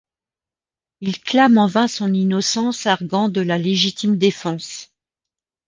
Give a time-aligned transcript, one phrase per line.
[1.01, 4.91] Il clame en vain son innocence arguant de la légitime défense.